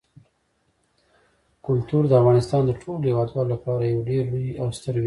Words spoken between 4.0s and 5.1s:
ډېر لوی او ستر ویاړ دی.